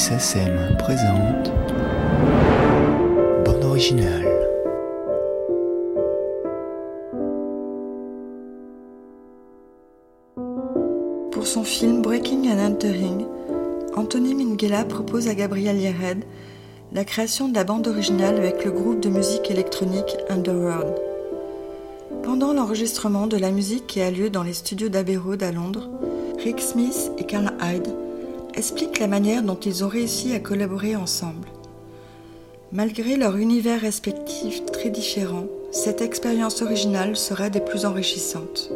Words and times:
SACEM 0.00 0.78
présente 0.78 1.52
Bande 3.44 3.64
originale. 3.64 4.24
Pour 11.30 11.46
son 11.46 11.64
film 11.64 12.00
Breaking 12.00 12.48
and 12.48 12.64
Entering, 12.64 13.26
Anthony 13.94 14.34
Minghella 14.34 14.86
propose 14.86 15.28
à 15.28 15.34
Gabriel 15.34 15.78
Yared 15.78 16.24
la 16.94 17.04
création 17.04 17.50
de 17.50 17.54
la 17.54 17.64
bande 17.64 17.86
originale 17.86 18.38
avec 18.38 18.64
le 18.64 18.70
groupe 18.70 19.00
de 19.00 19.10
musique 19.10 19.50
électronique 19.50 20.16
Underworld. 20.30 20.94
Pendant 22.22 22.54
l'enregistrement 22.54 23.26
de 23.26 23.36
la 23.36 23.50
musique 23.50 23.86
qui 23.86 24.00
a 24.00 24.10
lieu 24.10 24.30
dans 24.30 24.44
les 24.44 24.54
studios 24.54 24.88
d'Abbey 24.88 25.18
Road 25.18 25.42
à 25.42 25.52
Londres, 25.52 25.90
Rick 26.42 26.60
Smith 26.60 27.12
et 27.18 27.24
Carl 27.24 27.52
Hyde 27.60 27.88
expliquent 28.60 28.98
la 28.98 29.06
manière 29.06 29.42
dont 29.42 29.58
ils 29.58 29.84
ont 29.86 29.88
réussi 29.88 30.34
à 30.34 30.38
collaborer 30.38 30.94
ensemble. 30.94 31.48
Malgré 32.72 33.16
leurs 33.16 33.38
univers 33.38 33.80
respectifs 33.80 34.66
très 34.66 34.90
différents, 34.90 35.46
cette 35.72 36.02
expérience 36.02 36.60
originale 36.60 37.16
sera 37.16 37.48
des 37.48 37.60
plus 37.60 37.86
enrichissantes. 37.86 38.70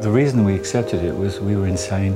The 0.00 0.06
reason 0.06 0.44
we 0.44 0.54
accepted 0.54 1.02
it 1.02 1.12
was 1.12 1.40
we 1.40 1.56
were 1.56 1.66
insane. 1.66 2.14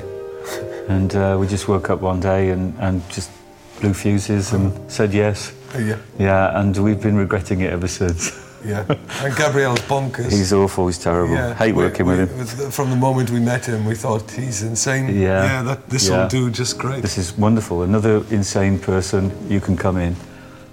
and 0.89 1.17
uh, 1.17 1.36
we 1.36 1.48
just 1.48 1.67
woke 1.67 1.91
up 1.91 2.00
one 2.00 2.20
day 2.20 2.50
and, 2.50 2.74
and 2.78 3.02
just 3.11 3.33
blew 3.80 3.92
fuses 3.92 4.52
and 4.52 4.70
said 4.86 5.12
yes. 5.12 5.52
Yeah. 5.77 5.97
Yeah, 6.17 6.61
and 6.61 6.77
we've 6.77 7.02
been 7.02 7.17
regretting 7.17 7.61
it 7.61 7.72
ever 7.72 7.89
since. 7.89 8.30
Yeah. 8.64 8.84
And 9.23 9.37
Gabriel's 9.37 9.81
bonkers. 9.81 10.31
He's 10.33 10.53
awful, 10.53 10.87
he's 10.87 10.98
terrible. 10.98 11.34
Yeah. 11.34 11.55
Hate 11.55 11.75
working 11.75 12.06
we- 12.06 12.17
with 12.19 12.59
him. 12.59 12.70
From 12.70 12.91
the 12.91 12.97
moment 12.97 13.31
we 13.31 13.41
met 13.41 13.64
him, 13.67 13.84
we 13.84 13.95
thought 13.95 14.31
he's 14.31 14.62
insane. 14.62 15.09
Yeah. 15.09 15.45
Yeah, 15.45 15.62
that, 15.62 15.89
this 15.89 16.09
Yeah. 16.09 16.23
will 16.23 16.28
do 16.28 16.51
just 16.51 16.79
great. 16.79 17.03
This 17.03 17.19
is 17.19 17.36
wonderful. 17.39 17.83
Another 17.83 18.23
insane 18.31 18.79
person, 18.79 19.31
you 19.48 19.61
can 19.61 19.77
come 19.77 19.97
in. 19.97 20.17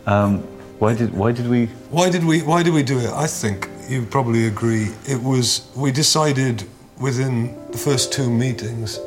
Um, 0.07 0.39
why 0.79 0.93
did 0.93 1.13
why 1.13 1.31
did 1.31 1.47
we 1.49 1.67
Why 1.89 2.09
did 2.09 2.23
we 2.25 2.41
Why 2.41 2.61
did 2.63 2.73
we 2.73 2.83
do 2.83 2.99
it? 2.99 3.11
I 3.13 3.27
think 3.27 3.69
you 3.87 4.05
probably 4.05 4.47
agree. 4.47 4.87
It 5.07 5.21
was 5.23 5.61
we 5.75 5.91
decided 5.91 6.63
within 6.99 7.55
the 7.71 7.77
first 7.77 8.11
two 8.11 8.29
meetings. 8.29 8.99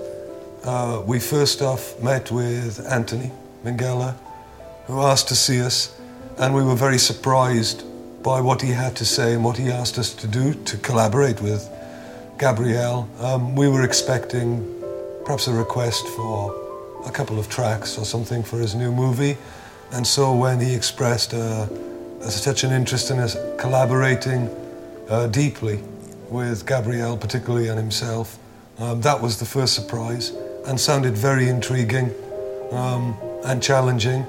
Uh, 0.65 1.03
we 1.07 1.19
first 1.21 1.63
off 1.63 1.99
met 2.03 2.31
with 2.31 2.81
Anthony 2.91 3.31
Minghella, 3.65 4.15
who 4.87 5.01
asked 5.01 5.29
to 5.29 5.35
see 5.37 5.61
us, 5.61 5.91
and 6.39 6.55
we 6.55 6.63
were 6.63 6.75
very 6.77 6.99
surprised 6.99 7.83
by 8.23 8.41
what 8.41 8.61
he 8.63 8.71
had 8.71 8.97
to 8.97 9.05
say 9.05 9.35
and 9.35 9.45
what 9.45 9.57
he 9.57 9.71
asked 9.71 9.99
us 9.99 10.13
to 10.15 10.27
do 10.27 10.55
to 10.55 10.77
collaborate 10.79 11.41
with 11.41 11.69
Gabriel. 12.39 13.09
Um, 13.21 13.55
we 13.55 13.69
were 13.69 13.85
expecting 13.85 14.65
perhaps 15.25 15.47
a 15.47 15.53
request 15.53 16.07
for 16.09 16.55
a 17.07 17.11
couple 17.11 17.39
of 17.39 17.49
tracks 17.49 17.99
or 17.99 18.05
something 18.05 18.43
for 18.43 18.59
his 18.59 18.75
new 18.75 18.93
movie. 18.93 19.37
And 19.93 20.07
so 20.07 20.35
when 20.35 20.61
he 20.61 20.75
expressed 20.75 21.33
uh, 21.33 21.67
such 22.29 22.65
an 22.65 22.73
interest 22.73 23.11
in 23.11 23.19
us 23.19 23.37
collaborating 23.59 24.49
uh, 25.09 25.29
deeply 25.29 25.81
with 26.29 26.67
Gabriel, 26.67 27.17
particularly 27.17 27.69
and 27.69 27.79
himself, 27.79 28.39
um, 28.79 29.01
that 29.01 29.21
was 29.21 29.39
the 29.39 29.45
first 29.45 29.75
surprise 29.75 30.31
and 30.67 30.79
sounded 30.79 31.17
very 31.17 31.49
intriguing 31.49 32.13
um, 32.73 33.17
and 33.45 33.63
challenging. 33.63 34.27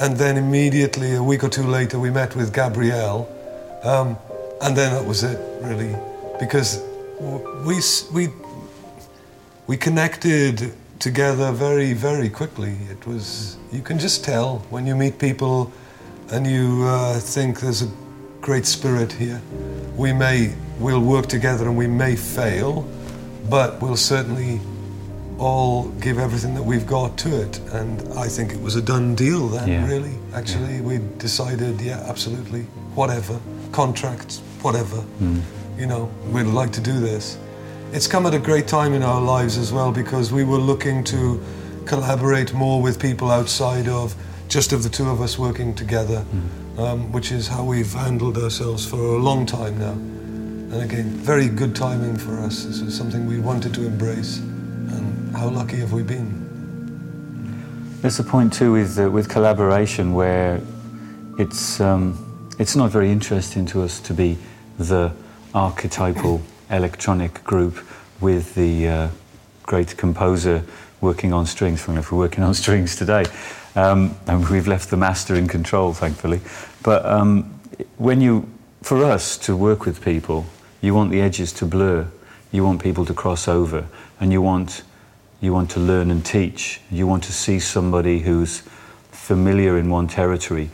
And 0.00 0.16
then 0.16 0.36
immediately, 0.36 1.14
a 1.14 1.22
week 1.22 1.42
or 1.42 1.48
two 1.48 1.64
later, 1.64 1.98
we 1.98 2.10
met 2.10 2.36
with 2.36 2.54
Gabriel. 2.54 3.28
Um, 3.82 4.16
and 4.62 4.76
then 4.76 4.92
that 4.92 5.04
was 5.04 5.24
it, 5.24 5.38
really, 5.62 5.96
because 6.38 6.82
we, 7.64 7.80
we, 8.12 8.28
we 9.66 9.76
connected 9.76 10.72
together 10.98 11.52
very, 11.52 11.92
very 11.92 12.28
quickly. 12.28 12.76
It 12.90 13.06
was, 13.06 13.56
you 13.72 13.82
can 13.82 13.98
just 13.98 14.24
tell 14.24 14.58
when 14.70 14.86
you 14.86 14.94
meet 14.94 15.18
people 15.18 15.72
and 16.30 16.46
you 16.46 16.84
uh, 16.84 17.18
think 17.18 17.60
there's 17.60 17.82
a 17.82 17.90
great 18.40 18.66
spirit 18.66 19.12
here. 19.12 19.40
We 19.96 20.12
may, 20.12 20.54
we'll 20.78 21.00
work 21.00 21.26
together 21.26 21.66
and 21.66 21.76
we 21.76 21.86
may 21.86 22.16
fail, 22.16 22.88
but 23.48 23.80
we'll 23.82 23.96
certainly 23.96 24.60
all 25.38 25.84
give 26.00 26.18
everything 26.18 26.54
that 26.54 26.62
we've 26.62 26.86
got 26.86 27.16
to 27.18 27.40
it. 27.42 27.60
And 27.72 28.00
I 28.18 28.28
think 28.28 28.52
it 28.52 28.60
was 28.60 28.76
a 28.76 28.82
done 28.82 29.14
deal 29.14 29.48
then, 29.48 29.68
Yeah. 29.68 29.86
really. 29.86 30.14
Actually, 30.34 30.80
we 30.80 30.98
decided, 31.18 31.80
yeah, 31.80 32.04
absolutely, 32.08 32.66
whatever, 32.94 33.38
contracts, 33.72 34.40
whatever, 34.62 35.02
you 35.78 35.86
know, 35.86 36.10
we'd 36.32 36.46
like 36.46 36.72
to 36.72 36.80
do 36.80 36.98
this. 36.98 37.36
It's 37.92 38.06
come 38.06 38.26
at 38.26 38.34
a 38.34 38.38
great 38.38 38.66
time 38.66 38.92
in 38.94 39.02
our 39.02 39.20
lives 39.20 39.56
as 39.56 39.72
well 39.72 39.92
because 39.92 40.32
we 40.32 40.44
were 40.44 40.58
looking 40.58 41.04
to 41.04 41.40
collaborate 41.86 42.52
more 42.52 42.82
with 42.82 42.98
people 43.00 43.30
outside 43.30 43.88
of 43.88 44.14
just 44.48 44.72
of 44.72 44.82
the 44.82 44.88
two 44.88 45.08
of 45.08 45.20
us 45.20 45.38
working 45.38 45.74
together, 45.74 46.24
um, 46.78 47.12
which 47.12 47.30
is 47.32 47.46
how 47.48 47.62
we've 47.64 47.92
handled 47.92 48.36
ourselves 48.38 48.84
for 48.84 48.96
a 48.96 49.18
long 49.18 49.46
time 49.46 49.78
now. 49.78 49.92
And 50.74 50.82
again, 50.82 51.04
very 51.04 51.48
good 51.48 51.74
timing 51.74 52.16
for 52.18 52.38
us. 52.40 52.64
This 52.64 52.80
is 52.80 52.94
something 52.96 53.26
we 53.26 53.38
wanted 53.40 53.72
to 53.74 53.86
embrace. 53.86 54.38
And 54.38 55.17
how 55.34 55.48
lucky 55.48 55.76
have 55.76 55.92
we 55.92 56.02
been? 56.02 56.48
There's 58.00 58.18
a 58.18 58.24
point 58.24 58.52
too 58.52 58.72
with 58.72 58.98
uh, 58.98 59.10
with 59.10 59.28
collaboration 59.28 60.14
where 60.14 60.60
it's 61.38 61.80
um, 61.80 62.50
it's 62.58 62.76
not 62.76 62.90
very 62.90 63.10
interesting 63.10 63.66
to 63.66 63.82
us 63.82 64.00
to 64.00 64.14
be 64.14 64.38
the 64.78 65.12
archetypal 65.54 66.40
electronic 66.70 67.42
group 67.44 67.78
with 68.20 68.54
the 68.54 68.88
uh, 68.88 69.08
great 69.62 69.96
composer 69.96 70.64
working 71.00 71.32
on 71.32 71.46
strings. 71.46 71.82
Funny 71.82 71.96
enough, 71.96 72.12
we're 72.12 72.18
working 72.18 72.44
on 72.44 72.54
strings 72.64 72.96
today, 72.96 73.24
um, 73.74 74.16
and 74.26 74.48
we've 74.48 74.68
left 74.68 74.90
the 74.90 74.96
master 74.96 75.34
in 75.34 75.48
control, 75.48 75.92
thankfully. 75.92 76.40
But 76.82 77.04
um, 77.04 77.44
when 77.96 78.20
you, 78.20 78.48
for 78.82 79.04
us 79.04 79.36
to 79.38 79.56
work 79.56 79.84
with 79.84 80.04
people, 80.04 80.46
you 80.80 80.94
want 80.94 81.10
the 81.10 81.20
edges 81.20 81.52
to 81.54 81.66
blur, 81.66 82.06
you 82.52 82.64
want 82.64 82.82
people 82.82 83.04
to 83.06 83.14
cross 83.14 83.48
over, 83.48 83.86
and 84.20 84.32
you 84.32 84.42
want 84.42 84.82
you 85.40 85.52
want 85.52 85.70
to 85.70 85.80
learn 85.80 86.10
and 86.10 86.24
teach. 86.24 86.80
You 86.90 87.06
want 87.06 87.24
to 87.24 87.32
see 87.32 87.60
somebody 87.60 88.20
who's 88.20 88.62
familiar 89.10 89.78
in 89.78 89.90
one 89.90 90.08
territory, 90.08 90.70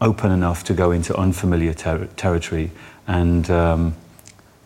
open 0.00 0.30
enough 0.30 0.64
to 0.64 0.74
go 0.74 0.90
into 0.90 1.14
unfamiliar 1.16 1.74
ter- 1.74 2.06
territory, 2.16 2.70
and 3.06 3.50
um, 3.50 3.94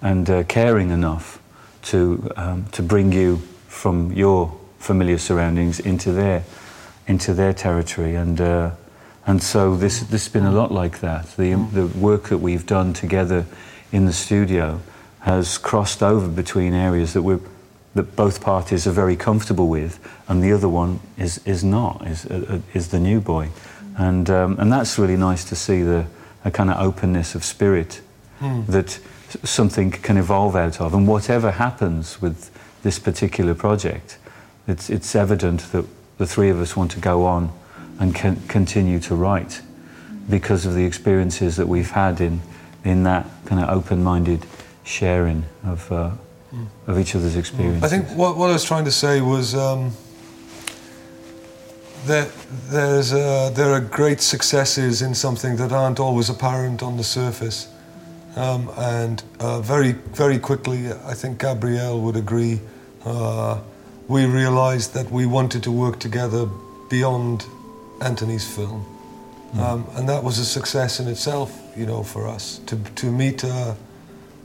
and 0.02 0.28
uh, 0.30 0.42
caring 0.44 0.90
enough 0.90 1.40
to 1.82 2.30
um, 2.36 2.66
to 2.72 2.82
bring 2.82 3.12
you 3.12 3.38
from 3.66 4.12
your 4.12 4.56
familiar 4.78 5.18
surroundings 5.18 5.80
into 5.80 6.12
their 6.12 6.44
into 7.06 7.34
their 7.34 7.52
territory. 7.52 8.14
And 8.14 8.40
uh, 8.40 8.70
and 9.26 9.42
so 9.42 9.76
this 9.76 10.00
this 10.00 10.26
has 10.26 10.32
been 10.32 10.46
a 10.46 10.52
lot 10.52 10.70
like 10.70 11.00
that. 11.00 11.26
The 11.36 11.54
the 11.72 11.86
work 11.98 12.28
that 12.28 12.38
we've 12.38 12.66
done 12.66 12.92
together 12.92 13.46
in 13.90 14.06
the 14.06 14.12
studio 14.12 14.80
has 15.20 15.58
crossed 15.58 16.02
over 16.02 16.28
between 16.28 16.72
areas 16.72 17.12
that 17.14 17.22
we're 17.22 17.40
that 17.96 18.16
both 18.16 18.40
parties 18.40 18.86
are 18.86 18.92
very 18.92 19.16
comfortable 19.16 19.68
with, 19.68 19.98
and 20.28 20.42
the 20.42 20.52
other 20.52 20.68
one 20.68 21.00
is, 21.18 21.38
is 21.44 21.64
not, 21.64 22.06
is, 22.06 22.26
uh, 22.26 22.60
is 22.72 22.88
the 22.88 23.00
new 23.00 23.20
boy. 23.20 23.48
And, 23.98 24.30
um, 24.30 24.56
and 24.58 24.72
that's 24.72 24.98
really 24.98 25.16
nice 25.16 25.44
to 25.44 25.56
see 25.56 25.82
the 25.82 26.06
a 26.46 26.50
kind 26.50 26.70
of 26.70 26.80
openness 26.80 27.34
of 27.34 27.44
spirit 27.44 28.00
that 28.68 29.00
something 29.42 29.90
can 29.90 30.16
evolve 30.16 30.54
out 30.54 30.80
of. 30.80 30.94
And 30.94 31.08
whatever 31.08 31.50
happens 31.50 32.22
with 32.22 32.50
this 32.84 33.00
particular 33.00 33.52
project, 33.52 34.18
it's, 34.68 34.88
it's 34.88 35.16
evident 35.16 35.72
that 35.72 35.84
the 36.18 36.26
three 36.26 36.48
of 36.48 36.60
us 36.60 36.76
want 36.76 36.92
to 36.92 37.00
go 37.00 37.24
on 37.24 37.52
and 37.98 38.14
can 38.14 38.36
continue 38.46 39.00
to 39.00 39.16
write 39.16 39.60
because 40.30 40.66
of 40.66 40.74
the 40.74 40.84
experiences 40.84 41.56
that 41.56 41.66
we've 41.66 41.90
had 41.90 42.20
in, 42.20 42.40
in 42.84 43.02
that 43.02 43.26
kind 43.44 43.60
of 43.60 43.68
open 43.68 44.04
minded 44.04 44.46
sharing 44.84 45.44
of, 45.64 45.90
uh, 45.90 46.12
of 46.86 46.98
each 46.98 47.14
other's 47.14 47.36
experiences. 47.36 47.82
I 47.82 47.88
think 47.88 48.08
what, 48.16 48.36
what 48.36 48.50
I 48.50 48.52
was 48.52 48.64
trying 48.64 48.84
to 48.84 48.92
say 48.92 49.20
was 49.20 49.54
um, 49.54 49.92
that 52.06 52.30
there's 52.70 53.12
uh, 53.12 53.50
there 53.54 53.72
are 53.72 53.80
great 53.80 54.20
successes 54.20 55.02
in 55.02 55.14
something 55.14 55.56
that 55.56 55.72
aren't 55.72 56.00
always 56.00 56.30
apparent 56.30 56.82
on 56.82 56.96
the 56.96 57.04
surface. 57.04 57.68
Um, 58.36 58.70
and 58.76 59.22
uh, 59.40 59.60
very, 59.62 59.92
very 59.92 60.38
quickly, 60.38 60.92
I 60.92 61.14
think 61.14 61.40
Gabriel 61.40 62.02
would 62.02 62.16
agree, 62.16 62.60
uh, 63.06 63.58
we 64.08 64.26
realized 64.26 64.92
that 64.92 65.10
we 65.10 65.24
wanted 65.24 65.62
to 65.62 65.72
work 65.72 65.98
together 65.98 66.46
beyond 66.90 67.46
Anthony's 68.02 68.46
film. 68.46 68.84
Um, 69.58 69.86
and 69.94 70.06
that 70.08 70.22
was 70.22 70.38
a 70.38 70.44
success 70.44 71.00
in 71.00 71.08
itself, 71.08 71.50
you 71.74 71.86
know, 71.86 72.02
for 72.02 72.28
us 72.28 72.58
to, 72.66 72.76
to 72.76 73.10
meet 73.10 73.42
a, 73.42 73.74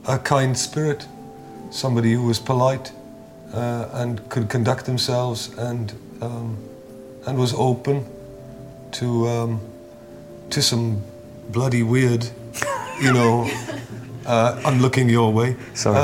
a 0.08 0.18
kind 0.18 0.56
spirit, 0.56 1.06
somebody 1.72 2.12
who 2.12 2.26
was 2.26 2.38
polite 2.38 2.92
uh, 3.52 3.88
and 3.94 4.28
could 4.28 4.48
conduct 4.48 4.86
themselves 4.86 5.56
and, 5.58 5.92
um, 6.20 6.56
and 7.26 7.38
was 7.38 7.54
open 7.54 8.06
to, 8.92 9.26
um, 9.28 9.60
to 10.50 10.62
some 10.62 11.02
bloody 11.48 11.82
weird, 11.82 12.28
you 13.00 13.12
know, 13.12 13.50
Uh, 14.26 14.60
I'm 14.64 14.80
looking 14.80 15.08
your 15.08 15.32
way. 15.32 15.56
Sorry. 15.74 15.96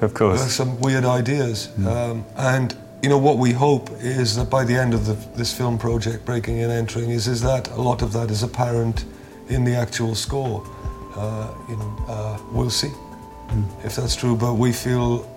of 0.00 0.14
course. 0.14 0.40
there's 0.40 0.54
Some 0.54 0.80
weird 0.80 1.04
ideas. 1.04 1.68
Um, 1.86 2.24
and, 2.36 2.76
you 3.02 3.08
know, 3.08 3.18
what 3.18 3.38
we 3.38 3.52
hope 3.52 3.90
is 4.00 4.36
that 4.36 4.48
by 4.48 4.64
the 4.64 4.74
end 4.74 4.94
of 4.94 5.06
the, 5.06 5.14
this 5.36 5.52
film 5.52 5.78
project, 5.78 6.24
Breaking 6.24 6.62
and 6.62 6.72
Entering, 6.72 7.10
is, 7.10 7.28
is 7.28 7.42
that 7.42 7.70
a 7.72 7.80
lot 7.80 8.02
of 8.02 8.12
that 8.14 8.30
is 8.30 8.42
apparent 8.42 9.04
in 9.48 9.64
the 9.64 9.74
actual 9.74 10.14
score. 10.14 10.66
Uh, 11.14 11.54
you 11.68 11.76
know, 11.76 12.04
uh, 12.08 12.38
we'll 12.52 12.70
see 12.70 12.90
if 13.84 13.96
that's 13.96 14.16
true, 14.16 14.36
but 14.36 14.54
we 14.54 14.72
feel, 14.72 15.28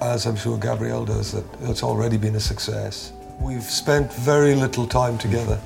as 0.00 0.26
I'm 0.26 0.36
sure 0.36 0.58
Gabriel 0.58 1.04
does, 1.04 1.32
that 1.32 1.44
it's 1.62 1.82
already 1.82 2.16
been 2.16 2.34
a 2.34 2.40
success. 2.40 3.12
We've 3.40 3.62
spent 3.62 4.12
very 4.12 4.54
little 4.54 4.86
time 4.86 5.18
together, 5.18 5.60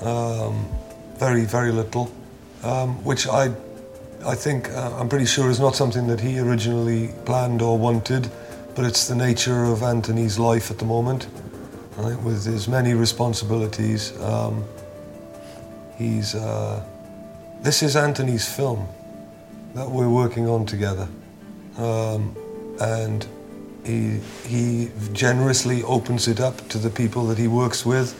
um, 0.00 0.68
very, 1.16 1.44
very 1.44 1.72
little, 1.72 2.10
um, 2.62 3.02
which 3.04 3.26
I, 3.26 3.52
I 4.24 4.34
think, 4.34 4.70
uh, 4.70 4.96
I'm 4.98 5.08
pretty 5.08 5.26
sure 5.26 5.50
is 5.50 5.60
not 5.60 5.76
something 5.76 6.06
that 6.06 6.20
he 6.20 6.38
originally 6.38 7.10
planned 7.24 7.62
or 7.62 7.78
wanted, 7.78 8.30
but 8.74 8.84
it's 8.84 9.08
the 9.08 9.14
nature 9.14 9.64
of 9.64 9.82
Anthony's 9.82 10.38
life 10.38 10.70
at 10.70 10.78
the 10.78 10.84
moment, 10.84 11.26
right, 11.96 12.20
with 12.22 12.44
his 12.44 12.68
many 12.68 12.94
responsibilities. 12.94 14.18
Um, 14.20 14.64
he's, 15.96 16.34
uh, 16.34 16.84
this 17.60 17.82
is 17.82 17.96
Anthony's 17.96 18.48
film 18.48 18.88
that 19.74 19.90
we're 19.90 20.08
working 20.08 20.48
on 20.48 20.64
together. 20.64 21.08
Um, 21.78 22.36
and 22.80 23.26
he, 23.84 24.18
he 24.46 24.90
generously 25.12 25.82
opens 25.82 26.28
it 26.28 26.40
up 26.40 26.68
to 26.68 26.78
the 26.78 26.90
people 26.90 27.26
that 27.26 27.38
he 27.38 27.48
works 27.48 27.86
with. 27.86 28.14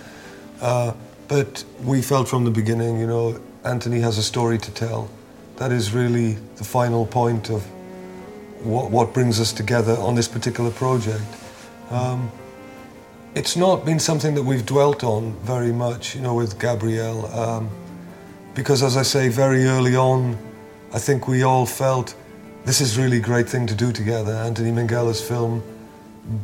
Uh, 0.61 0.95
but 1.29 1.63
we 1.85 2.01
felt 2.01 2.29
from 2.29 2.45
the 2.45 2.51
beginning, 2.51 2.99
you 2.99 3.07
know, 3.07 3.41
Anthony 3.65 4.01
has 4.01 4.17
a 4.17 4.23
story 4.23 4.59
to 4.59 4.71
tell. 4.71 5.11
That 5.57 5.73
is 5.73 5.93
really 5.93 6.39
the 6.57 6.65
final 6.65 7.05
point 7.05 7.51
of 7.51 7.63
what, 8.65 8.91
what 8.91 9.13
brings 9.13 9.41
us 9.41 9.53
together 9.53 9.97
on 9.99 10.15
this 10.15 10.29
particular 10.29 10.71
project. 10.71 11.25
Um, 11.91 12.31
it's 13.35 13.57
not 13.57 13.85
been 13.85 14.01
something 14.01 14.35
that 14.35 14.43
we've 14.43 14.65
dwelt 14.65 15.05
on 15.05 15.33
very 15.43 15.73
much, 15.73 16.15
you 16.15 16.23
know, 16.23 16.35
with 16.35 16.59
Gabriel, 16.59 17.27
um, 17.27 17.71
because 18.55 18.83
as 18.83 18.97
I 18.97 19.03
say, 19.03 19.29
very 19.29 19.67
early 19.67 19.95
on, 19.97 20.37
I 20.93 20.99
think 20.99 21.29
we 21.29 21.43
all 21.43 21.67
felt 21.67 22.15
this 22.69 22.83
is 22.83 22.99
really 22.99 23.17
a 23.17 23.21
great 23.21 23.49
thing 23.49 23.67
to 23.67 23.75
do 23.75 23.91
together, 23.91 24.31
Anthony 24.31 24.71
Minghella's 24.71 25.27
film, 25.27 25.63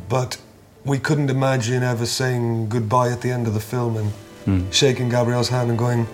but 0.09 0.41
we 0.83 0.97
couldn't 0.97 1.29
imagine 1.29 1.83
ever 1.83 2.07
saying 2.07 2.67
goodbye 2.67 3.11
at 3.11 3.21
the 3.21 3.29
end 3.29 3.45
of 3.45 3.53
the 3.53 3.59
film 3.59 3.95
and 3.95 4.73
shaking 4.73 5.07
Gabriel's 5.07 5.49
hand 5.49 5.69
and 5.69 5.77
going, 5.77 6.07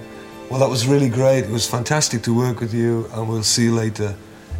well, 0.49 0.59
that 0.59 0.69
was 0.69 0.85
really 0.85 1.07
great. 1.07 1.45
It 1.45 1.49
was 1.49 1.65
fantastic 1.65 2.23
to 2.23 2.35
work 2.35 2.59
with 2.59 2.73
you, 2.73 3.09
and 3.13 3.29
we'll 3.29 3.41
see 3.41 3.63
you 3.63 3.73
later. 3.73 4.13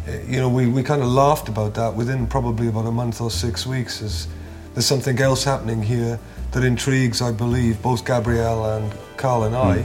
Uh, 0.08 0.12
You 0.26 0.40
know, 0.40 0.48
we, 0.48 0.68
we 0.68 0.82
kind 0.82 1.02
of 1.02 1.08
laughed 1.08 1.50
about 1.50 1.74
that 1.74 1.94
within 1.94 2.26
probably 2.26 2.68
about 2.68 2.86
a 2.86 2.90
month 2.90 3.20
or 3.20 3.30
six 3.30 3.66
weeks. 3.66 4.00
As 4.00 4.28
there's 4.72 4.86
something 4.86 5.20
else 5.20 5.44
happening 5.44 5.82
here 5.82 6.18
that 6.52 6.64
intrigues, 6.64 7.20
I 7.20 7.30
believe, 7.30 7.82
both 7.82 8.06
Gabriel 8.06 8.64
and 8.64 8.90
Karl 9.18 9.44
and 9.44 9.54
I, 9.54 9.84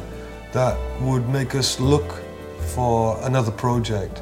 that 0.54 0.78
would 1.02 1.28
make 1.28 1.56
us 1.56 1.78
look 1.82 2.24
for 2.74 3.20
another 3.24 3.52
project 3.52 4.22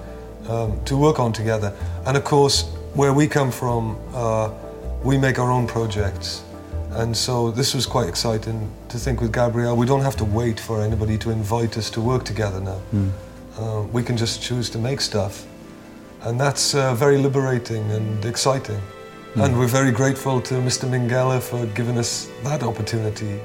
um, 0.50 0.84
to 0.86 0.98
work 0.98 1.20
on 1.20 1.34
together. 1.34 1.74
And 2.06 2.18
of 2.18 2.24
course, 2.24 2.64
where 2.94 3.14
we 3.14 3.28
come 3.28 3.52
from, 3.52 3.98
uh, 4.14 4.50
we 5.04 5.18
make 5.18 5.40
our 5.40 5.52
own 5.52 5.68
projects. 5.68 6.44
And 6.92 7.16
so 7.16 7.52
this 7.52 7.74
was 7.76 7.86
quite 7.86 8.08
exciting 8.08 8.72
to 8.90 8.98
think 8.98 9.20
with 9.22 9.34
Gabriel. 9.34 9.76
We 9.76 9.86
don't 9.86 10.02
have 10.02 10.16
to 10.18 10.26
wait 10.26 10.60
for 10.60 10.82
anybody 10.82 11.18
to 11.20 11.30
invite 11.30 11.78
us 11.78 11.90
to 11.92 12.02
work 12.02 12.24
together 12.24 12.62
now. 12.62 12.80
Uh, 13.58 13.82
we 13.92 14.02
can 14.04 14.16
just 14.18 14.42
choose 14.42 14.70
to 14.70 14.78
make 14.78 15.02
stuff. 15.02 15.46
And 16.22 16.40
that's 16.40 16.74
uh, 16.74 16.96
very 16.96 17.18
liberating 17.18 17.92
and 17.92 18.26
exciting. 18.26 18.82
And 19.36 19.60
we're 19.60 19.68
very 19.68 19.92
grateful 19.92 20.40
to 20.42 20.54
Mr. 20.56 20.88
Minghella 20.90 21.42
for 21.42 21.66
giving 21.76 21.98
us 21.98 22.30
that 22.44 22.64
opportunity. 22.64 23.42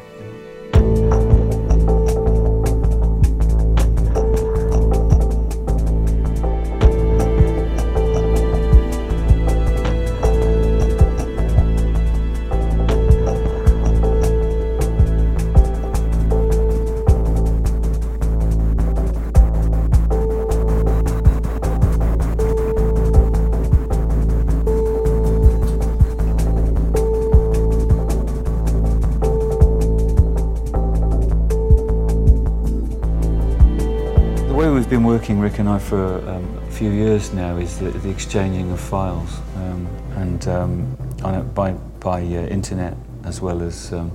Working, 35.11 35.41
Rick 35.41 35.59
and 35.59 35.69
I, 35.69 35.81
for 35.81 36.19
um, 36.29 36.59
a 36.69 36.71
few 36.71 36.89
years 36.89 37.33
now 37.33 37.57
is 37.57 37.81
the, 37.81 37.91
the 37.91 38.09
exchanging 38.09 38.71
of 38.71 38.79
files 38.79 39.41
um, 39.57 39.89
and 40.15 40.47
um, 40.47 40.97
on 41.25 41.49
by, 41.49 41.73
by 41.99 42.21
uh, 42.21 42.47
internet 42.47 42.95
as 43.25 43.41
well 43.41 43.61
as 43.61 43.93
um, 43.93 44.13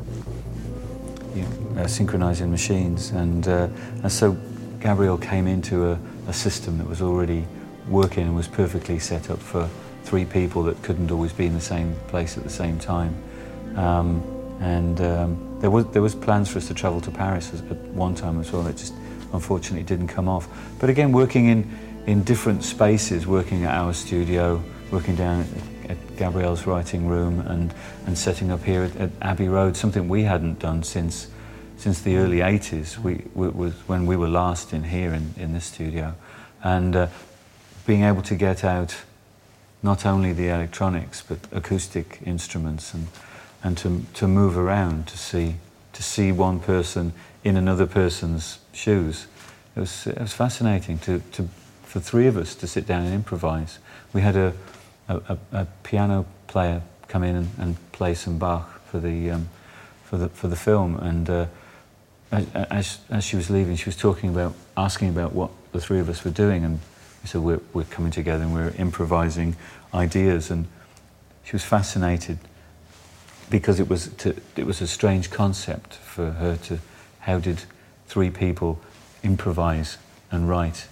you 1.36 1.42
know, 1.42 1.82
uh, 1.82 1.86
synchronizing 1.86 2.50
machines. 2.50 3.10
And, 3.10 3.46
uh, 3.46 3.68
and 4.04 4.10
so 4.10 4.38
Gabriel 4.80 5.18
came 5.18 5.48
into 5.48 5.92
a, 5.92 6.00
a 6.30 6.34
system 6.34 6.78
that 6.78 6.88
was 6.88 7.02
already 7.02 7.46
working 7.90 8.28
and 8.28 8.34
was 8.34 8.48
perfectly 8.48 8.98
set 8.98 9.30
up 9.30 9.40
for 9.40 9.70
three 10.06 10.24
people 10.24 10.64
that 10.64 10.82
couldn't 10.82 11.12
always 11.12 11.34
be 11.34 11.46
in 11.46 11.54
the 11.54 11.60
same 11.60 11.94
place 12.08 12.38
at 12.38 12.46
the 12.46 12.50
same 12.50 12.80
time. 12.80 13.22
Um, 13.76 14.24
and 14.62 15.02
um, 15.02 15.58
there 15.60 15.70
was 15.70 15.88
there 15.88 16.02
was 16.02 16.16
plans 16.16 16.48
for 16.50 16.60
us 16.60 16.70
to 16.70 16.74
travel 16.74 17.02
to 17.02 17.12
Paris 17.12 17.52
at 17.54 17.78
one 17.92 18.16
time 18.16 18.40
as 18.40 18.50
well. 18.54 18.66
It 18.68 18.78
just 18.78 18.94
unfortunately 19.36 19.84
didn't 19.84 20.08
come 20.08 20.28
off. 20.28 20.48
But 20.80 20.90
again, 20.90 21.12
working 21.12 21.48
in 21.48 21.70
in 22.08 22.24
different 22.24 22.64
spaces, 22.64 23.26
working 23.26 23.64
at 23.64 23.74
our 23.74 23.94
studio, 23.94 24.64
working 24.92 25.16
down 25.16 25.42
at, 25.42 25.98
Gabriel's 26.18 26.66
writing 26.66 27.08
room, 27.08 27.42
and 27.42 27.74
and 28.08 28.18
setting 28.18 28.52
up 28.52 28.64
here 28.64 28.84
at, 28.84 28.96
at 28.96 29.10
Abbey 29.22 29.48
Road, 29.48 29.76
something 29.76 30.08
we 30.08 30.24
hadn't 30.24 30.60
done 30.60 30.82
since 30.82 31.28
since 31.78 32.02
the 32.02 32.16
early 32.16 32.38
80s. 32.38 32.98
We, 32.98 33.26
we 33.34 33.50
was 33.50 33.74
when 33.88 34.06
we 34.06 34.16
were 34.16 34.30
last 34.30 34.74
in 34.74 34.84
here 34.84 35.14
in, 35.14 35.34
in 35.38 35.54
this 35.54 35.66
studio, 35.66 36.16
and 36.64 36.96
uh, 36.96 37.08
being 37.86 38.04
able 38.04 38.22
to 38.24 38.36
get 38.36 38.64
out 38.64 38.96
not 39.84 40.06
only 40.06 40.34
the 40.34 40.48
electronics 40.48 41.24
but 41.28 41.38
acoustic 41.52 42.20
instruments 42.26 42.94
and 42.94 43.08
and 43.64 43.78
to 43.78 44.04
to 44.14 44.28
move 44.28 44.58
around 44.58 45.08
to 45.08 45.18
see 45.18 45.56
to 45.94 46.02
see 46.02 46.32
one 46.32 46.60
person 46.60 47.14
in 47.46 47.56
another 47.56 47.86
person's 47.86 48.60
shoes. 48.74 49.28
It 49.76 49.80
was 49.80 50.08
it 50.08 50.20
was 50.20 50.34
fascinating 50.34 50.98
to, 51.00 51.22
to 51.34 51.48
for 51.84 52.02
three 52.02 52.28
of 52.28 52.36
us 52.36 52.56
to 52.56 52.68
sit 52.68 52.86
down 52.86 53.06
and 53.06 53.14
improvise. 53.14 53.80
We 54.12 54.22
had 54.22 54.36
a 54.36 54.54
a, 55.08 55.38
a, 55.52 55.68
piano 55.84 56.26
player 56.48 56.82
come 57.08 57.24
in 57.24 57.36
and, 57.36 57.50
and 57.60 57.92
play 57.92 58.16
some 58.16 58.40
Bach 58.40 58.82
for 58.88 59.00
the 59.00 59.30
um, 59.30 59.50
for 60.04 60.18
the 60.18 60.30
for 60.30 60.50
the 60.50 60.58
film 60.58 60.98
and. 60.98 61.30
Uh, 61.30 61.46
as, 62.32 62.48
as, 62.54 63.00
as 63.12 63.24
she 63.24 63.36
was 63.36 63.50
leaving, 63.50 63.76
she 63.76 63.86
was 63.86 63.96
talking 63.96 64.30
about, 64.30 64.54
asking 64.76 65.10
about 65.10 65.34
what 65.34 65.52
the 65.72 65.80
three 65.80 66.00
of 66.00 66.10
us 66.10 66.26
were 66.26 66.32
doing, 66.32 66.66
and 66.66 66.80
we 67.22 67.30
said 67.30 67.42
we're, 67.42 67.62
we're 67.72 67.84
coming 67.84 68.12
together 68.12 68.44
and 68.44 68.54
we're 68.54 68.74
improvising 68.78 69.56
ideas, 69.94 70.50
and 70.50 70.68
she 71.44 71.54
was 71.54 71.64
fascinated 71.64 72.40
because 73.50 73.80
it 73.80 73.88
was 73.88 74.08
to, 74.08 74.36
it 74.58 74.66
was 74.66 74.82
a 74.82 74.88
strange 74.88 75.30
concept 75.30 75.94
for 75.94 76.32
her 76.32 76.58
to 76.58 76.80
how 77.26 77.40
did 77.40 77.64
three 78.08 78.30
people 78.30 78.80
improvise 79.24 79.98
and 80.32 80.48
write 80.48 80.88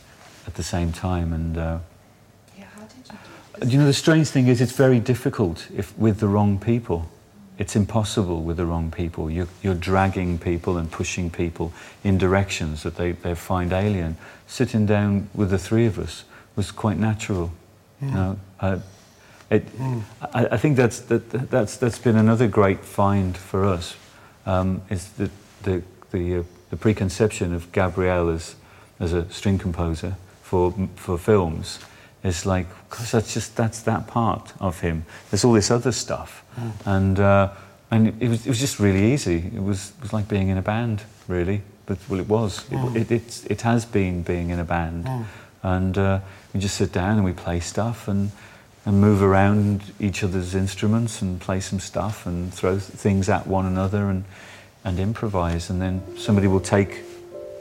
at 0.47 0.55
the 0.55 0.63
same 0.63 0.91
time, 0.91 1.31
and 1.31 1.57
uh, 1.57 1.79
Yeah, 2.57 2.65
how 2.75 2.85
did 2.85 2.97
you 3.61 3.65
do 3.65 3.71
you 3.71 3.77
know 3.77 3.85
the 3.85 3.93
strange 3.93 4.27
thing 4.29 4.47
is 4.47 4.59
it's 4.59 4.73
very 4.73 4.99
difficult 4.99 5.67
if 5.75 5.97
with 5.97 6.19
the 6.19 6.27
wrong 6.27 6.59
people. 6.59 7.09
It's 7.59 7.75
impossible 7.75 8.41
with 8.41 8.57
the 8.57 8.65
wrong 8.65 8.89
people. 8.89 9.29
You're, 9.29 9.47
you're 9.61 9.75
dragging 9.75 10.39
people 10.39 10.75
and 10.75 10.91
pushing 10.91 11.29
people 11.29 11.71
in 12.03 12.17
directions 12.17 12.81
that 12.81 12.95
they, 12.95 13.11
they 13.11 13.35
find 13.35 13.71
alien. 13.71 14.17
Sitting 14.47 14.87
down 14.87 15.29
with 15.35 15.51
the 15.51 15.59
three 15.59 15.85
of 15.85 15.99
us 15.99 16.23
was 16.55 16.71
quite 16.71 16.97
natural. 16.97 17.51
You 18.01 18.11
know, 18.11 18.39
uh, 18.59 18.79
it, 19.51 19.65
I, 20.33 20.47
I 20.47 20.57
think 20.57 20.77
that's, 20.77 20.99
that, 21.01 21.29
that's, 21.29 21.77
that's 21.77 21.99
been 21.99 22.15
another 22.15 22.47
great 22.47 22.83
find 22.83 23.37
for 23.37 23.65
us. 23.65 23.95
Um, 24.47 24.81
is 24.89 25.09
the, 25.11 25.29
the, 25.61 25.83
the, 26.13 26.37
uh, 26.37 26.43
the 26.69 26.77
preconception 26.77 27.53
of 27.53 27.69
Gabriel 27.73 28.29
as, 28.29 28.55
as 29.01 29.11
a 29.11 29.29
string 29.29 29.57
composer 29.57 30.15
for, 30.41 30.73
for 30.95 31.17
films 31.17 31.79
is 32.23 32.45
like, 32.45 32.67
because 32.89 33.11
that's 33.11 33.33
just 33.33 33.57
that's 33.57 33.81
that 33.81 34.07
part 34.07 34.53
of 34.61 34.79
him. 34.79 35.05
There's 35.29 35.43
all 35.43 35.51
this 35.51 35.69
other 35.69 35.91
stuff, 35.91 36.45
and 36.85 37.19
uh, 37.19 37.51
and 37.91 38.21
it 38.21 38.29
was 38.29 38.45
it 38.45 38.49
was 38.49 38.59
just 38.59 38.79
really 38.79 39.11
easy. 39.11 39.51
It 39.53 39.61
was 39.61 39.91
it 39.97 40.01
was 40.01 40.13
like 40.13 40.29
being 40.29 40.47
in 40.47 40.57
a 40.57 40.61
band, 40.61 41.03
really. 41.27 41.63
But 41.85 41.97
well, 42.07 42.21
it 42.21 42.29
was. 42.29 42.65
It, 42.71 42.95
it, 42.95 43.11
it's, 43.11 43.45
it 43.45 43.61
has 43.63 43.83
been 43.83 44.23
being 44.23 44.51
in 44.51 44.59
a 44.59 44.63
band, 44.63 45.05
and 45.63 45.97
uh, 45.97 46.19
we 46.53 46.61
just 46.61 46.77
sit 46.77 46.93
down 46.93 47.17
and 47.17 47.25
we 47.25 47.33
play 47.33 47.59
stuff 47.59 48.07
and 48.07 48.31
and 48.85 48.99
move 48.99 49.21
around 49.21 49.81
each 49.99 50.23
other's 50.23 50.55
instruments 50.55 51.21
and 51.21 51.39
play 51.39 51.59
some 51.59 51.79
stuff 51.79 52.25
and 52.25 52.53
throw 52.53 52.77
things 52.77 53.29
at 53.29 53.47
one 53.47 53.65
another 53.65 54.09
and 54.09 54.25
and 54.83 54.99
improvise. 54.99 55.69
And 55.69 55.81
then 55.81 56.01
somebody 56.17 56.47
will 56.47 56.59
take 56.59 57.01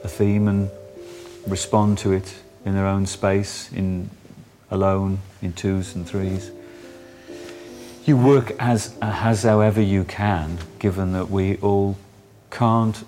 a 0.05 0.09
theme 0.09 0.49
and 0.49 0.71
respond 1.47 1.99
to 1.99 2.13
it 2.13 2.35
in 2.65 2.75
their 2.75 2.87
own 2.87 3.07
space, 3.07 3.71
in 3.73 4.11
alone, 4.71 5.19
in 5.41 5.53
twos 5.53 5.95
and 5.95 6.07
threes. 6.07 6.51
You 8.05 8.17
work 8.17 8.53
as, 8.59 8.97
as 9.01 9.45
however 9.45 9.81
you 9.81 10.05
can, 10.05 10.59
given 10.79 11.13
that 11.13 11.31
we 11.31 11.57
all 11.59 11.97
can't 12.51 13.05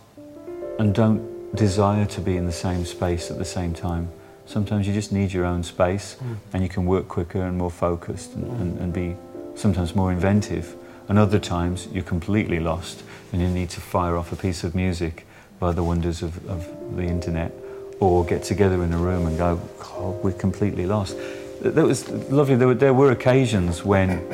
and 0.78 0.94
don't 0.94 1.54
desire 1.54 2.06
to 2.06 2.21
be 2.21 2.37
in 2.37 2.47
the 2.47 2.52
same 2.52 2.85
space 2.85 3.30
at 3.30 3.38
the 3.38 3.44
same 3.44 3.75
time. 3.75 4.09
Sometimes 4.47 4.87
you 4.87 4.92
just 4.92 5.12
need 5.12 5.33
your 5.33 5.47
own 5.47 5.62
space 5.62 6.16
mm. 6.16 6.37
and 6.52 6.62
you 6.62 6.68
can 6.68 6.85
work 6.85 7.09
quicker 7.09 7.42
and 7.42 7.56
more 7.56 7.71
focused 7.71 8.35
and, 8.35 8.44
and, 8.61 8.78
and 8.78 8.92
be 8.92 9.16
sometimes 9.54 9.94
more 9.94 10.12
inventive. 10.12 10.76
And 11.08 11.18
other 11.18 11.38
times 11.38 11.88
you're 11.92 12.04
completely 12.04 12.61
lost 12.61 13.02
and 13.32 13.40
you 13.40 13.49
need 13.49 13.70
to 13.70 13.80
fire 13.80 14.16
off 14.16 14.32
a 14.32 14.37
piece 14.37 14.64
of 14.64 14.75
music 14.75 15.26
by 15.58 15.73
the 15.73 15.82
wonders 15.82 16.23
of, 16.23 16.49
of 16.49 16.66
the 16.96 17.02
internet 17.02 17.52
or 18.00 18.25
get 18.25 18.42
together 18.42 18.82
in 18.82 18.92
a 18.92 18.99
room 18.99 19.26
and 19.26 19.38
go, 19.38 19.61
oh, 19.82 20.18
we're 20.23 20.32
completely 20.32 20.87
lost. 20.87 21.16
That 21.61 21.84
was 21.84 22.08
lovely. 22.30 22.56
There 22.56 22.68
were, 22.68 22.75
there 22.75 22.94
were 22.94 23.11
occasions 23.11 23.84
when 23.84 24.26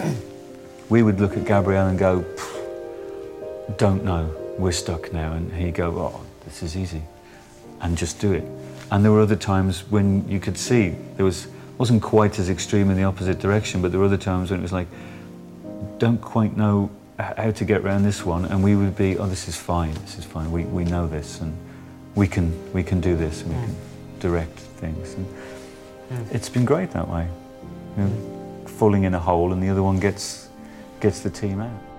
we 0.89 1.03
would 1.03 1.21
look 1.21 1.37
at 1.37 1.45
Gabriel 1.45 1.87
and 1.87 1.99
go, 1.99 2.25
don't 3.77 4.05
know, 4.05 4.35
we're 4.59 4.73
stuck 4.73 5.13
now. 5.13 5.33
And 5.33 5.53
he'd 5.53 5.75
go, 5.75 5.97
oh, 5.99 6.25
this 6.45 6.63
is 6.63 6.77
easy, 6.77 7.03
and 7.81 7.97
just 7.97 8.21
do 8.21 8.33
it. 8.33 8.45
And 8.91 9.05
there 9.05 9.13
were 9.13 9.21
other 9.21 9.37
times 9.37 9.89
when 9.91 10.29
you 10.29 10.41
could 10.41 10.59
see 10.59 10.97
there 11.17 11.25
was 11.25 11.47
wasn't 11.79 12.03
quite 12.03 12.39
as 12.39 12.51
extreme 12.51 12.91
in 12.91 12.97
the 12.97 13.05
opposite 13.05 13.39
direction, 13.39 13.81
but 13.81 13.91
there 13.91 13.99
were 13.99 14.05
other 14.05 14.19
times 14.19 14.51
when 14.51 14.61
it 14.61 14.63
was 14.63 14.73
like, 14.73 14.87
don't 15.99 16.21
quite 16.21 16.57
know 16.57 16.91
how 17.19 17.51
to 17.51 17.65
get 17.65 17.83
around 17.83 18.03
this 18.03 18.25
one, 18.25 18.45
and 18.47 18.63
we 18.63 18.77
would 18.77 18.97
be, 18.97 19.19
oh, 19.19 19.27
this 19.27 19.49
is 19.49 19.57
fine, 19.57 19.95
this 19.95 20.19
is 20.19 20.25
fine. 20.25 20.51
We, 20.51 20.65
we 20.65 20.85
know 20.85 21.07
this, 21.07 21.41
and 21.41 21.57
we 22.15 22.27
can 22.27 22.73
we 22.73 22.83
can 22.83 23.01
do 23.01 23.17
this, 23.17 23.43
and 23.43 23.51
we 23.51 23.61
can 23.67 23.75
hmm. 23.75 24.19
direct 24.21 24.59
things. 24.59 25.15
And 25.15 25.27
hmm. 25.27 26.37
it's 26.37 26.49
been 26.49 26.65
great 26.65 26.91
that 26.93 27.09
way. 27.09 27.29
You 27.97 28.05
know, 28.05 28.67
falling 28.67 29.05
in 29.05 29.15
a 29.15 29.21
hole, 29.21 29.53
and 29.53 29.63
the 29.63 29.69
other 29.69 29.83
one 29.83 30.01
gets 30.01 30.49
gets 31.01 31.21
the 31.21 31.31
team 31.31 31.61
out. 31.61 31.90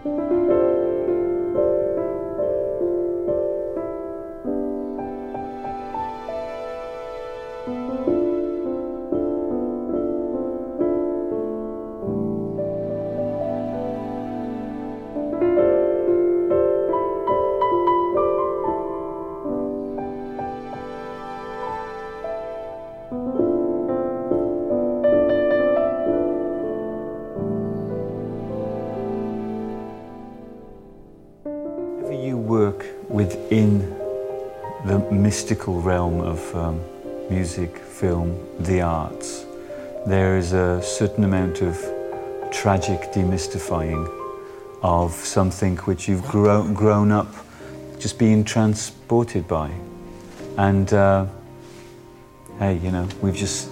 Mystical 35.41 35.81
realm 35.81 36.21
of 36.21 36.55
um, 36.55 36.79
music, 37.27 37.75
film, 37.75 38.37
the 38.59 38.79
arts, 38.79 39.43
there 40.05 40.37
is 40.37 40.53
a 40.53 40.79
certain 40.83 41.23
amount 41.23 41.63
of 41.63 41.75
tragic 42.51 43.11
demystifying 43.11 44.07
of 44.83 45.11
something 45.11 45.75
which 45.77 46.07
you've 46.07 46.23
grown, 46.27 46.75
grown 46.75 47.11
up 47.11 47.33
just 47.97 48.19
being 48.19 48.43
transported 48.43 49.47
by. 49.47 49.71
And 50.59 50.93
uh, 50.93 51.25
hey, 52.59 52.77
you 52.77 52.91
know, 52.91 53.09
we've 53.23 53.35
just, 53.35 53.71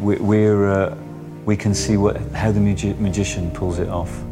we're, 0.00 0.70
uh, 0.70 0.96
we 1.44 1.58
can 1.58 1.74
see 1.74 1.98
what, 1.98 2.16
how 2.32 2.52
the 2.52 2.60
magi- 2.60 2.94
magician 2.94 3.50
pulls 3.50 3.78
it 3.78 3.90
off. 3.90 4.22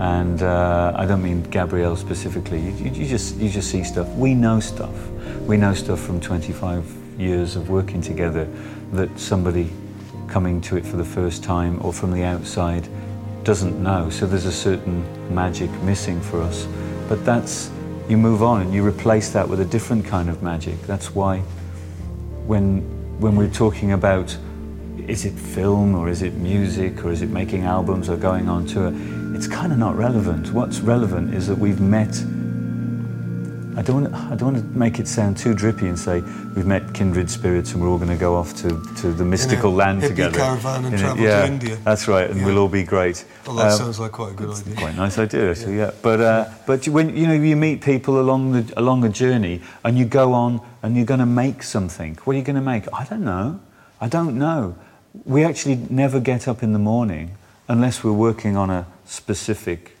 And 0.00 0.42
uh, 0.42 0.94
I 0.96 1.04
don't 1.04 1.22
mean 1.22 1.42
Gabriel 1.42 1.94
specifically. 1.94 2.58
You, 2.58 2.90
you, 2.90 3.06
just 3.06 3.36
you 3.36 3.50
just 3.50 3.70
see 3.70 3.84
stuff. 3.84 4.08
We 4.14 4.34
know 4.34 4.58
stuff. 4.58 5.10
We 5.42 5.58
know 5.58 5.74
stuff 5.74 6.00
from 6.00 6.20
25 6.20 6.84
years 7.18 7.54
of 7.54 7.68
working 7.68 8.00
together 8.00 8.48
that 8.92 9.18
somebody 9.20 9.70
coming 10.26 10.62
to 10.62 10.76
it 10.76 10.86
for 10.86 10.96
the 10.96 11.04
first 11.04 11.44
time 11.44 11.78
or 11.84 11.92
from 11.92 12.12
the 12.12 12.24
outside 12.24 12.88
doesn't 13.44 13.82
know. 13.82 14.08
So 14.08 14.26
there's 14.26 14.46
a 14.46 14.52
certain 14.52 15.04
magic 15.34 15.70
missing 15.82 16.18
for 16.22 16.40
us. 16.40 16.66
But 17.06 17.22
that's, 17.26 17.70
you 18.08 18.16
move 18.16 18.42
on 18.42 18.62
and 18.62 18.72
you 18.72 18.86
replace 18.86 19.30
that 19.32 19.46
with 19.46 19.60
a 19.60 19.66
different 19.66 20.06
kind 20.06 20.30
of 20.30 20.42
magic. 20.42 20.80
That's 20.82 21.14
why 21.14 21.40
when, 22.46 22.80
when 23.20 23.36
we're 23.36 23.50
talking 23.50 23.92
about 23.92 24.34
is 25.06 25.24
it 25.24 25.32
film 25.34 25.94
or 25.94 26.08
is 26.08 26.22
it 26.22 26.34
music 26.34 27.04
or 27.04 27.10
is 27.10 27.20
it 27.20 27.30
making 27.30 27.64
albums 27.64 28.08
or 28.08 28.16
going 28.16 28.48
on 28.48 28.64
tour, 28.64 28.92
it's 29.34 29.46
kind 29.46 29.72
of 29.72 29.78
not 29.78 29.96
relevant. 29.96 30.52
What's 30.52 30.80
relevant 30.80 31.34
is 31.34 31.46
that 31.46 31.56
we've 31.56 31.80
met 31.80 32.14
I 33.76 33.82
don't, 33.82 34.02
want 34.02 34.12
to, 34.12 34.20
I 34.20 34.36
don't 34.36 34.52
want 34.52 34.56
to 34.56 34.78
make 34.78 34.98
it 34.98 35.06
sound 35.06 35.38
too 35.38 35.54
drippy 35.54 35.86
and 35.86 35.98
say 35.98 36.20
we've 36.54 36.66
met 36.66 36.92
kindred 36.92 37.30
spirits 37.30 37.72
and 37.72 37.80
we're 37.80 37.88
all 37.88 37.98
going 37.98 38.10
to 38.10 38.16
go 38.16 38.34
off 38.36 38.54
to, 38.56 38.68
to 38.96 39.12
the 39.12 39.24
mystical 39.24 39.72
land 39.72 40.02
together. 40.02 40.36
caravan 40.36 40.84
and 40.84 40.98
travel 40.98 41.24
yeah, 41.24 41.42
to 41.42 41.46
India. 41.46 41.76
That's 41.76 42.08
right, 42.08 42.28
and 42.28 42.40
yeah. 42.40 42.46
we'll 42.46 42.58
all 42.58 42.68
be 42.68 42.82
great. 42.82 43.24
Well, 43.46 43.56
that 43.56 43.72
um, 43.72 43.78
sounds 43.78 44.00
like 44.00 44.12
quite 44.12 44.32
a 44.32 44.34
good 44.34 44.50
idea. 44.50 44.74
Quite 44.74 44.94
a 44.94 44.96
nice 44.96 45.18
idea, 45.18 45.50
actually. 45.50 45.76
Yeah. 45.76 45.86
yeah. 45.86 45.90
But 46.02 46.20
uh, 46.20 46.48
but 46.66 46.88
when 46.88 47.16
you 47.16 47.26
know 47.26 47.32
you 47.32 47.56
meet 47.56 47.80
people 47.80 48.20
along 48.20 48.52
the 48.52 48.72
along 48.76 49.04
a 49.04 49.08
journey 49.08 49.62
and 49.84 49.96
you 49.96 50.04
go 50.04 50.34
on 50.34 50.60
and 50.82 50.96
you're 50.96 51.06
going 51.06 51.20
to 51.20 51.26
make 51.26 51.62
something. 51.62 52.18
What 52.24 52.34
are 52.34 52.38
you 52.38 52.44
going 52.44 52.56
to 52.56 52.62
make? 52.62 52.84
I 52.92 53.04
don't 53.04 53.24
know. 53.24 53.60
I 54.00 54.08
don't 54.08 54.36
know. 54.36 54.76
We 55.24 55.44
actually 55.44 55.76
never 55.88 56.20
get 56.20 56.48
up 56.48 56.62
in 56.62 56.72
the 56.72 56.78
morning 56.78 57.36
unless 57.68 58.02
we're 58.04 58.12
working 58.12 58.56
on 58.56 58.68
a 58.68 58.86
specific 59.10 59.96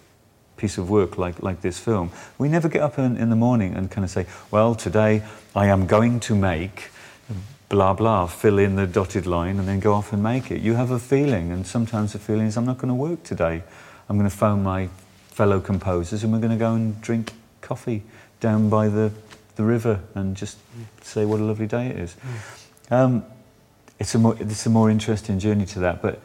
piece 0.56 0.78
of 0.78 0.88
work 0.88 1.18
like, 1.18 1.42
like 1.42 1.62
this 1.62 1.78
film, 1.78 2.10
we 2.38 2.48
never 2.48 2.68
get 2.68 2.82
up 2.82 2.98
in, 2.98 3.16
in 3.16 3.30
the 3.30 3.36
morning 3.36 3.74
and 3.74 3.90
kind 3.90 4.04
of 4.04 4.10
say, 4.10 4.26
well, 4.50 4.74
today 4.74 5.22
I 5.54 5.66
am 5.66 5.86
going 5.86 6.20
to 6.20 6.34
make 6.34 6.90
blah 7.68 7.94
blah, 7.94 8.26
fill 8.26 8.58
in 8.58 8.76
the 8.76 8.86
dotted 8.86 9.26
line 9.26 9.58
and 9.58 9.66
then 9.68 9.80
go 9.80 9.94
off 9.94 10.12
and 10.12 10.22
make 10.22 10.50
it. 10.50 10.60
You 10.60 10.74
have 10.74 10.90
a 10.90 10.98
feeling, 10.98 11.52
and 11.52 11.64
sometimes 11.66 12.12
the 12.12 12.18
feeling 12.18 12.46
is, 12.46 12.56
I'm 12.56 12.66
not 12.66 12.78
going 12.78 12.88
to 12.88 12.94
work 12.94 13.22
today. 13.22 13.62
I'm 14.08 14.18
going 14.18 14.28
to 14.28 14.36
phone 14.36 14.62
my 14.64 14.88
fellow 15.30 15.60
composers 15.60 16.24
and 16.24 16.32
we're 16.32 16.40
going 16.40 16.50
to 16.50 16.58
go 16.58 16.74
and 16.74 17.00
drink 17.00 17.32
coffee 17.60 18.02
down 18.40 18.68
by 18.68 18.88
the, 18.88 19.12
the 19.54 19.62
river 19.62 20.00
and 20.14 20.36
just 20.36 20.58
say 21.02 21.24
what 21.24 21.40
a 21.40 21.44
lovely 21.44 21.68
day 21.68 21.86
it 21.86 21.96
is. 21.96 22.16
Mm. 22.90 22.92
Um, 22.92 23.24
it's, 24.00 24.14
a 24.14 24.18
more, 24.18 24.36
it's 24.40 24.66
a 24.66 24.70
more 24.70 24.90
interesting 24.90 25.38
journey 25.38 25.64
to 25.66 25.78
that, 25.78 26.02
but 26.02 26.20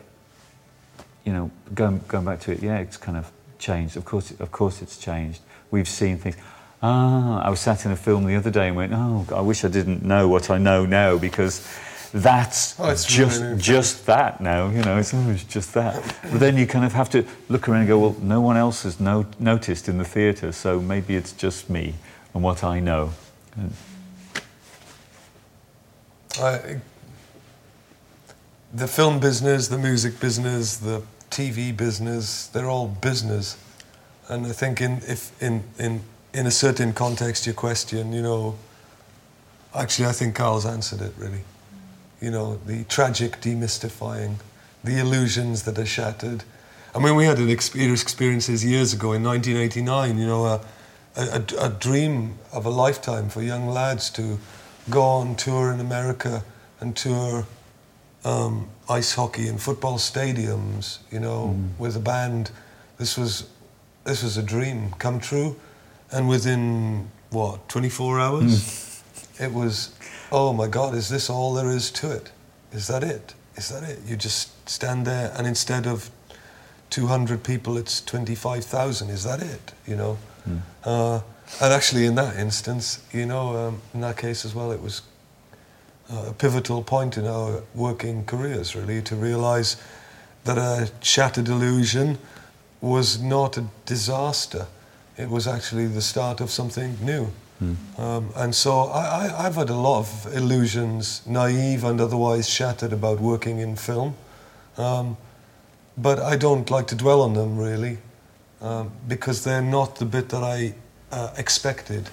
you 1.25 1.33
know, 1.33 1.51
going, 1.73 2.01
going 2.07 2.25
back 2.25 2.39
to 2.41 2.51
it, 2.51 2.61
yeah, 2.61 2.77
it's 2.77 2.97
kind 2.97 3.17
of 3.17 3.31
changed. 3.59 3.97
Of 3.97 4.05
course, 4.05 4.31
of 4.39 4.51
course, 4.51 4.81
it's 4.81 4.97
changed. 4.97 5.41
We've 5.71 5.87
seen 5.87 6.17
things. 6.17 6.37
Ah, 6.81 7.41
I 7.41 7.49
was 7.49 7.59
sat 7.59 7.85
in 7.85 7.91
a 7.91 7.95
film 7.95 8.25
the 8.25 8.35
other 8.35 8.51
day 8.51 8.67
and 8.67 8.75
went, 8.75 8.93
oh, 8.93 9.25
I 9.35 9.41
wish 9.41 9.65
I 9.65 9.69
didn't 9.69 10.03
know 10.03 10.27
what 10.27 10.49
I 10.49 10.57
know 10.57 10.85
now 10.85 11.17
because 11.17 11.67
that's 12.13 12.79
oh, 12.79 12.91
just 12.91 13.41
really 13.41 13.57
just 13.57 14.05
that 14.05 14.39
now. 14.39 14.69
You 14.69 14.83
know, 14.83 14.97
it's 14.97 15.13
always 15.13 15.43
just 15.43 15.73
that. 15.73 15.95
But 16.21 16.39
then 16.39 16.57
you 16.57 16.67
kind 16.67 16.85
of 16.85 16.93
have 16.93 17.09
to 17.09 17.25
look 17.49 17.67
around 17.67 17.81
and 17.81 17.87
go, 17.87 17.99
well, 17.99 18.15
no 18.21 18.39
one 18.39 18.55
else 18.55 18.83
has 18.83 18.99
no- 18.99 19.25
noticed 19.39 19.89
in 19.89 19.97
the 19.97 20.05
theatre, 20.05 20.51
so 20.51 20.79
maybe 20.79 21.15
it's 21.15 21.31
just 21.33 21.69
me 21.69 21.95
and 22.33 22.43
what 22.43 22.63
I 22.63 22.79
know. 22.79 23.11
I, 26.39 26.79
the 28.73 28.87
film 28.87 29.19
business, 29.19 29.69
the 29.69 29.77
music 29.77 30.19
business, 30.19 30.77
the 30.77 31.01
TV 31.35 31.75
business, 31.75 32.47
they're 32.47 32.69
all 32.69 32.87
business. 32.87 33.57
And 34.29 34.45
I 34.45 34.53
think 34.53 34.79
in, 34.79 35.01
if 35.05 35.31
in, 35.43 35.65
in, 35.77 36.01
in 36.33 36.47
a 36.47 36.51
certain 36.51 36.93
context, 36.93 37.45
your 37.45 37.55
question, 37.55 38.13
you 38.13 38.21
know, 38.21 38.55
actually, 39.75 40.07
I 40.07 40.13
think 40.13 40.35
Karl's 40.35 40.65
answered 40.65 41.01
it 41.01 41.11
really. 41.17 41.43
You 42.21 42.31
know, 42.31 42.55
the 42.65 42.85
tragic 42.85 43.41
demystifying, 43.41 44.35
the 44.81 44.97
illusions 44.97 45.63
that 45.63 45.77
are 45.77 45.85
shattered. 45.85 46.45
I 46.95 46.99
mean, 46.99 47.15
we 47.15 47.25
had 47.25 47.37
an 47.39 47.49
experience 47.49 48.01
experiences 48.01 48.63
years 48.63 48.93
ago 48.93 49.11
in 49.11 49.21
1989, 49.21 50.17
you 50.17 50.25
know, 50.25 50.45
a, 50.45 50.61
a, 51.17 51.43
a 51.59 51.69
dream 51.69 52.35
of 52.53 52.65
a 52.65 52.69
lifetime 52.69 53.27
for 53.27 53.41
young 53.41 53.67
lads 53.67 54.09
to 54.11 54.39
go 54.89 55.01
on 55.01 55.35
tour 55.35 55.73
in 55.73 55.81
America 55.81 56.45
and 56.79 56.95
tour 56.95 57.45
um, 58.25 58.67
ice 58.89 59.13
hockey 59.13 59.47
and 59.47 59.61
football 59.61 59.97
stadiums, 59.97 60.97
you 61.11 61.19
know, 61.19 61.55
mm. 61.55 61.79
with 61.79 61.95
a 61.95 61.99
band. 61.99 62.51
This 62.97 63.17
was 63.17 63.47
this 64.03 64.23
was 64.23 64.37
a 64.37 64.43
dream 64.43 64.91
come 64.99 65.19
true, 65.19 65.55
and 66.11 66.27
within 66.27 67.09
what 67.29 67.69
24 67.69 68.19
hours, 68.19 68.43
mm. 68.43 69.45
it 69.45 69.53
was. 69.53 69.95
Oh 70.31 70.51
my 70.51 70.67
God! 70.67 70.95
Is 70.95 71.07
this 71.07 71.29
all 71.29 71.53
there 71.53 71.69
is 71.69 71.91
to 71.91 72.11
it? 72.11 72.31
Is 72.71 72.87
that 72.87 73.03
it? 73.03 73.35
Is 73.55 73.69
that 73.69 73.83
it? 73.83 73.99
You 74.05 74.17
just 74.17 74.67
stand 74.67 75.05
there, 75.05 75.31
and 75.37 75.47
instead 75.47 75.85
of 75.85 76.09
200 76.89 77.43
people, 77.43 77.77
it's 77.77 78.01
25,000. 78.01 79.09
Is 79.09 79.23
that 79.23 79.41
it? 79.41 79.73
You 79.87 79.95
know? 79.95 80.17
Mm. 80.47 80.61
Uh, 80.83 81.21
and 81.61 81.73
actually, 81.73 82.05
in 82.05 82.15
that 82.15 82.37
instance, 82.37 83.03
you 83.11 83.25
know, 83.25 83.55
um, 83.55 83.81
in 83.93 84.01
that 84.01 84.17
case 84.17 84.45
as 84.45 84.55
well, 84.55 84.71
it 84.71 84.81
was 84.81 85.01
a 86.09 86.33
pivotal 86.33 86.83
point 86.83 87.17
in 87.17 87.25
our 87.25 87.63
working 87.73 88.25
careers, 88.25 88.75
really, 88.75 89.01
to 89.01 89.15
realize 89.15 89.77
that 90.43 90.57
a 90.57 90.91
shattered 91.01 91.47
illusion 91.47 92.17
was 92.81 93.21
not 93.21 93.57
a 93.57 93.65
disaster. 93.85 94.67
It 95.17 95.29
was 95.29 95.47
actually 95.47 95.87
the 95.87 96.01
start 96.01 96.41
of 96.41 96.51
something 96.51 96.97
new. 97.01 97.31
Mm. 97.63 97.99
Um, 97.99 98.29
and 98.35 98.53
so 98.53 98.81
I, 98.81 99.45
I've 99.45 99.55
had 99.55 99.69
a 99.69 99.75
lot 99.75 99.99
of 99.99 100.35
illusions, 100.35 101.21
naive 101.25 101.83
and 101.83 101.99
otherwise 102.01 102.49
shattered, 102.49 102.93
about 102.93 103.19
working 103.19 103.59
in 103.59 103.75
film. 103.75 104.15
Um, 104.77 105.17
but 105.97 106.19
I 106.19 106.35
don't 106.35 106.69
like 106.69 106.87
to 106.87 106.95
dwell 106.95 107.21
on 107.21 107.33
them 107.33 107.57
really, 107.57 107.97
um, 108.61 108.91
because 109.07 109.43
they're 109.43 109.61
not 109.61 109.95
the 109.95 110.05
bit 110.05 110.29
that 110.29 110.43
I 110.43 110.75
uh, 111.11 111.33
expected 111.37 112.09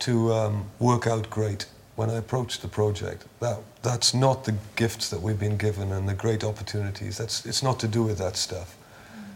to 0.00 0.32
um, 0.32 0.64
work 0.78 1.06
out 1.06 1.30
great 1.30 1.66
when 1.96 2.10
I 2.10 2.14
approached 2.14 2.62
the 2.62 2.68
project. 2.68 3.24
That, 3.40 3.58
that's 3.82 4.14
not 4.14 4.44
the 4.44 4.54
gifts 4.76 5.10
that 5.10 5.20
we've 5.20 5.38
been 5.38 5.56
given 5.56 5.92
and 5.92 6.08
the 6.08 6.14
great 6.14 6.44
opportunities. 6.44 7.18
That's, 7.18 7.44
it's 7.46 7.62
not 7.62 7.78
to 7.80 7.88
do 7.88 8.02
with 8.02 8.18
that 8.18 8.36
stuff. 8.36 8.76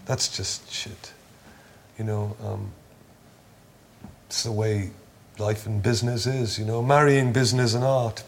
That's 0.07 0.35
just 0.35 0.71
shit. 0.73 1.13
You 1.99 2.05
know, 2.05 2.37
um, 2.45 2.73
it's 4.27 4.43
the 4.45 4.53
way 4.53 4.91
life 5.39 5.67
and 5.67 5.83
business 5.83 6.27
is, 6.27 6.59
you 6.59 6.65
know. 6.65 6.83
Marrying 6.83 7.33
business 7.33 7.75
and 7.75 7.85
art, 7.85 8.23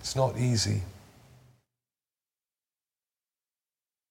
it's 0.00 0.16
not 0.16 0.38
easy. 0.38 0.82